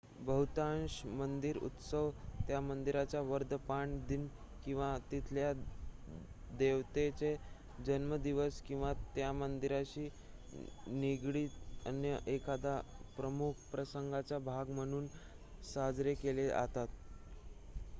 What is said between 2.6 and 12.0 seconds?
मंदिराचा वर्धनपान दिन किंवा तिथल्या देवतेचा जन्मदिवस किंवा त्या मंदिराशी निगडीत